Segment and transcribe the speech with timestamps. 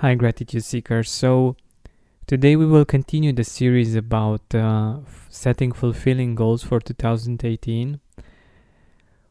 [0.00, 1.10] Hi, Gratitude Seekers.
[1.10, 1.56] So,
[2.24, 7.98] today we will continue the series about uh, setting fulfilling goals for 2018.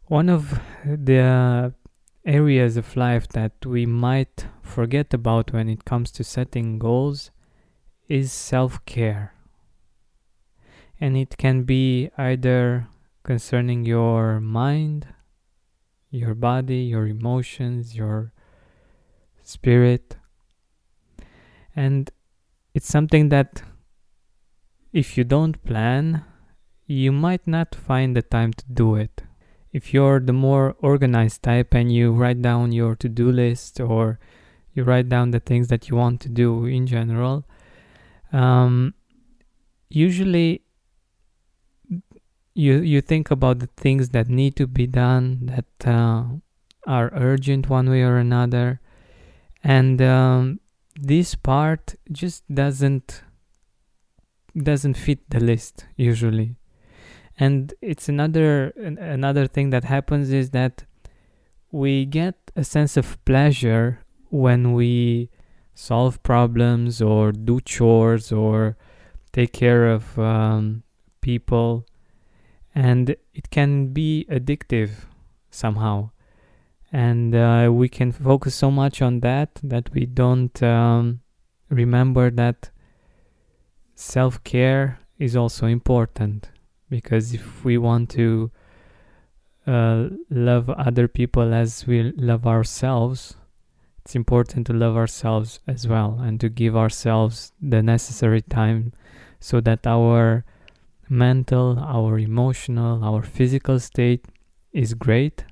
[0.08, 1.74] One of the
[2.26, 7.32] areas of life that we might forget about when it comes to setting goals
[8.10, 9.34] is self care.
[11.00, 12.90] And it can be either
[13.24, 15.08] concerning your mind,
[16.10, 18.34] your body, your emotions, your
[19.44, 20.17] spirit
[21.78, 22.10] and
[22.74, 23.62] it's something that
[24.92, 26.26] if you don't plan,
[26.88, 29.22] you might not find the time to do it.
[29.72, 34.20] If you're the more organized type and you write down your to do list or
[34.74, 37.46] you write down the things that you want to do in general,
[38.34, 38.96] um,
[39.88, 40.64] usually
[42.56, 46.24] you you think about the things that need to be done that uh,
[46.88, 48.82] are urgent one way or another,
[49.64, 50.60] and um,
[51.00, 53.24] this part just doesn't
[54.62, 56.56] doesn't fit the list usually.
[57.40, 60.86] And it's another another thing that happens is that
[61.72, 65.30] we get a sense of pleasure when we
[65.76, 68.76] solve problems or do chores or
[69.32, 70.82] take care of um,
[71.22, 71.86] people.
[72.74, 75.06] And it can be addictive
[75.52, 76.10] somehow
[76.92, 81.22] and uh, we can focus so much on that that we don't um,
[81.70, 82.70] remember that
[83.96, 86.50] self care is also important.
[86.90, 88.52] Because if we want to
[89.66, 93.36] uh, love other people as we love ourselves,
[94.06, 98.94] it's important to love ourselves as well and to give ourselves the necessary time
[99.42, 100.46] so that our
[101.10, 104.26] mental, our emotional, our physical state
[104.72, 105.44] is great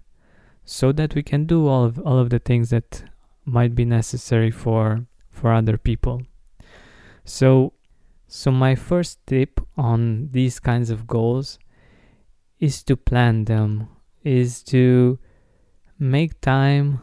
[0.65, 3.03] so that we can do all of all of the things that
[3.45, 6.23] might be necessary for for other people.
[7.23, 7.73] So
[8.27, 11.59] so my first tip on these kinds of goals
[12.59, 13.87] is to plan them
[14.23, 15.19] is to
[15.99, 16.99] make time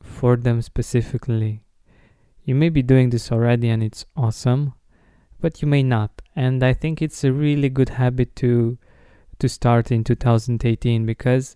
[0.00, 1.60] for them specifically.
[2.44, 4.74] You may be doing this already and it's awesome
[5.44, 8.78] but you may not and i think it's a really good habit to
[9.38, 11.54] to start in 2018 because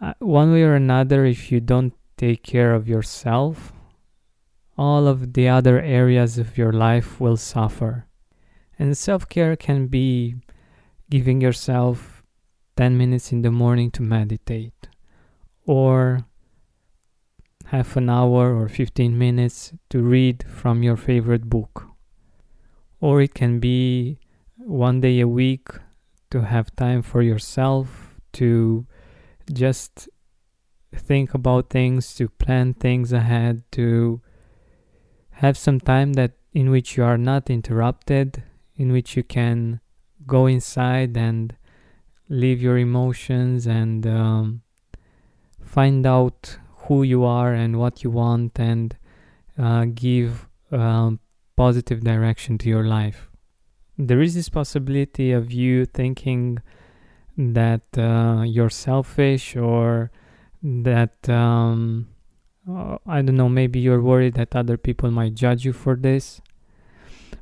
[0.00, 3.72] uh, one way or another, if you don't take care of yourself,
[4.76, 8.06] all of the other areas of your life will suffer.
[8.78, 10.36] And self care can be
[11.10, 12.22] giving yourself
[12.76, 14.88] 10 minutes in the morning to meditate,
[15.66, 16.24] or
[17.66, 21.88] half an hour or 15 minutes to read from your favorite book.
[23.00, 24.18] Or it can be
[24.56, 25.68] one day a week
[26.30, 28.86] to have time for yourself, to
[29.52, 30.08] just
[30.94, 34.20] think about things, to plan things ahead, to
[35.30, 38.42] have some time that in which you are not interrupted,
[38.76, 39.80] in which you can
[40.26, 41.54] go inside and
[42.28, 44.62] leave your emotions and um,
[45.62, 48.96] find out who you are and what you want and
[49.58, 51.18] uh, give um,
[51.56, 53.28] positive direction to your life.
[53.98, 56.58] There is this possibility of you thinking
[57.40, 60.10] that uh, you're selfish or
[60.62, 62.08] that um,
[62.68, 66.40] uh, I don't know, maybe you're worried that other people might judge you for this,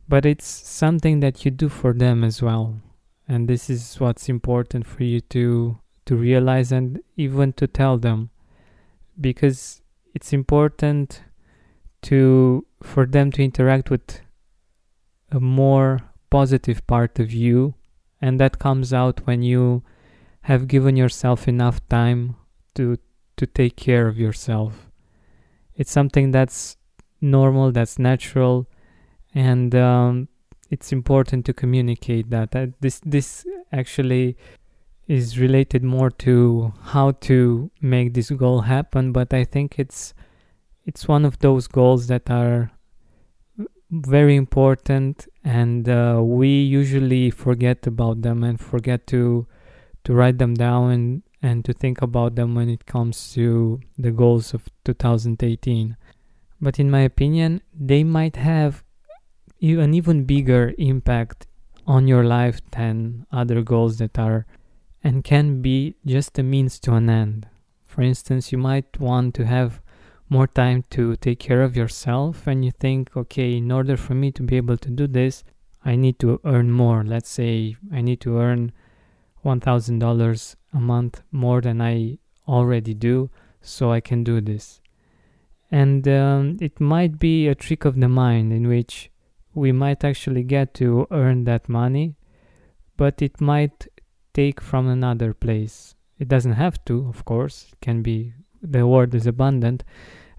[0.09, 2.81] but it's something that you do for them as well.
[3.27, 8.31] And this is what's important for you to to realize and even to tell them
[9.21, 9.83] because
[10.15, 11.23] it's important
[12.01, 14.23] to for them to interact with
[15.31, 15.99] a more
[16.31, 17.75] positive part of you
[18.21, 19.83] and that comes out when you
[20.43, 22.37] have given yourself enough time
[22.75, 22.99] to
[23.37, 24.91] to take care of yourself.
[25.77, 26.77] It's something that's
[27.21, 28.67] normal that's natural
[29.35, 30.29] and um,
[30.71, 34.37] it's important to communicate that uh, this this actually
[35.07, 40.13] is related more to how to make this goal happen but i think it's
[40.85, 42.71] it's one of those goals that are
[43.91, 49.47] very important and uh, we usually forget about them and forget to
[50.05, 54.11] to write them down and, and to think about them when it comes to the
[54.11, 55.97] goals of 2018
[56.61, 58.85] but in my opinion they might have
[59.61, 61.47] an even bigger impact
[61.87, 64.47] on your life than other goals that are
[65.03, 67.49] and can be just a means to an end.
[67.85, 69.81] For instance you might want to have
[70.29, 74.31] more time to take care of yourself and you think okay in order for me
[74.33, 75.45] to be able to do this
[75.85, 77.05] i need to earn more.
[77.05, 78.73] Let's say i need to earn
[79.45, 83.31] $1000 a month more than i already do
[83.61, 84.81] so i can do this.
[85.71, 89.11] And um, it might be a trick of the mind in which
[89.55, 92.17] we might actually get to earn that money,
[92.97, 93.87] but it might
[94.33, 95.95] take from another place.
[96.19, 98.33] It doesn't have to, of course, it can be
[98.63, 99.85] the world is abundant,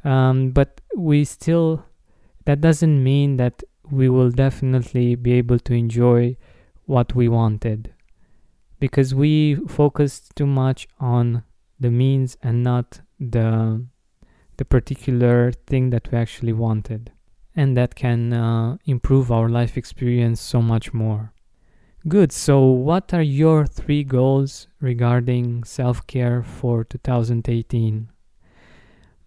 [0.03, 1.85] um, but we still,
[2.45, 6.37] that doesn't mean that we will definitely be able to enjoy
[6.85, 7.93] what we wanted
[8.79, 11.43] because we focused too much on
[11.79, 13.85] the means and not the
[14.57, 17.11] the particular thing that we actually wanted
[17.55, 21.31] and that can uh, improve our life experience so much more
[22.07, 22.31] good.
[22.31, 28.09] So what are your three goals regarding self-care for 2018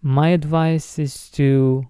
[0.05, 1.85] my advice is to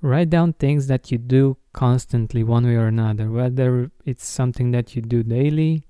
[0.00, 4.96] write down things that you do constantly one way or another whether it's something that
[4.96, 5.84] you do daily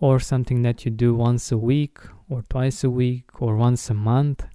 [0.00, 1.98] or something that you do once a week
[2.30, 4.46] or twice a week or once a month.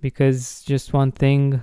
[0.00, 1.62] Because just one thing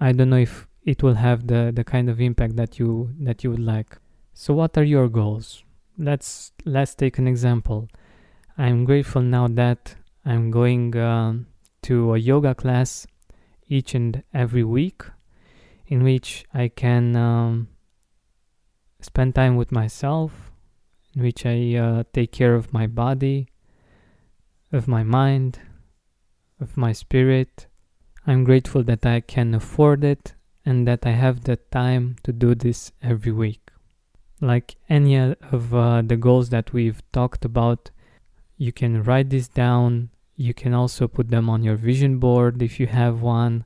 [0.00, 3.42] i don't know if it will have the the kind of impact that you that
[3.42, 3.98] you would like
[4.36, 5.64] so what are your goals
[5.96, 7.88] let's let's take an example
[8.58, 11.32] i'm grateful now that i'm going uh,
[11.80, 13.06] to a yoga class
[13.68, 15.02] each and every week
[15.86, 17.68] in which i can um,
[19.00, 20.52] spend time with myself
[21.16, 23.48] in which I uh, take care of my body,
[24.70, 25.58] of my mind,
[26.60, 27.66] of my spirit.
[28.26, 30.34] I'm grateful that I can afford it
[30.64, 33.65] and that I have the time to do this every week.
[34.40, 37.90] Like any of uh, the goals that we've talked about,
[38.58, 40.10] you can write this down.
[40.36, 43.64] You can also put them on your vision board if you have one.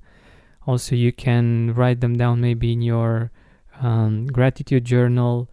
[0.66, 3.32] Also, you can write them down maybe in your
[3.80, 5.48] um, gratitude journal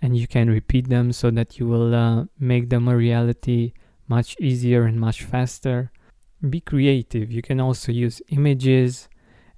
[0.00, 3.72] and you can repeat them so that you will uh, make them a reality
[4.06, 5.90] much easier and much faster.
[6.48, 7.32] Be creative.
[7.32, 9.08] You can also use images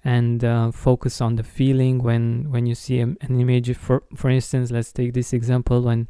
[0.07, 3.77] and uh, focus on the feeling when when you see an image.
[3.77, 6.07] For for instance, let's take this example when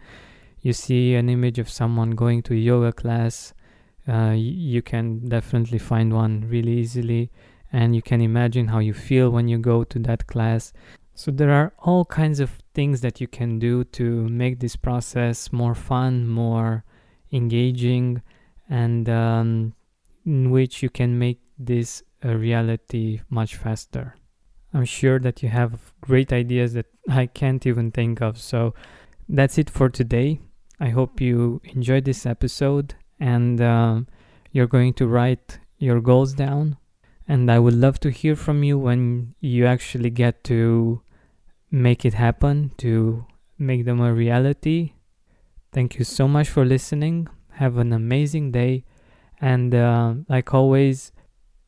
[0.60, 3.54] you see an image of someone going to a yoga class.
[4.06, 7.30] Uh, you can definitely find one really easily,
[7.72, 10.74] and you can imagine how you feel when you go to that class.
[11.14, 15.50] So there are all kinds of things that you can do to make this process
[15.50, 16.84] more fun, more
[17.32, 18.20] engaging,
[18.68, 19.72] and um,
[20.26, 24.16] in which you can make this a reality much faster.
[24.74, 28.38] I'm sure that you have great ideas that I can't even think of.
[28.38, 28.74] So
[29.28, 30.40] that's it for today.
[30.80, 34.00] I hope you enjoyed this episode and uh,
[34.52, 36.76] you're going to write your goals down.
[37.28, 41.00] And I would love to hear from you when you actually get to
[41.70, 43.24] make it happen, to
[43.58, 44.92] make them a reality.
[45.72, 47.28] Thank you so much for listening.
[47.52, 48.84] Have an amazing day.
[49.40, 51.12] And uh, like always,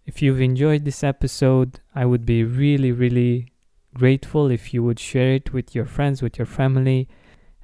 [0.09, 3.53] if you've enjoyed this episode, I would be really, really
[3.93, 7.11] grateful if you would share it with your friends, with your family.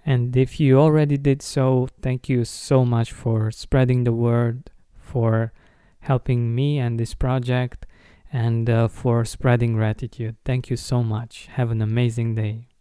[0.05, 4.70] And if you already did so, thank you so much for spreading the word,
[5.00, 5.55] for
[6.00, 7.87] helping me and this project
[8.31, 10.37] and uh, for spreading gratitude.
[10.44, 11.49] Thank you so much.
[11.52, 12.74] Have an amazing day.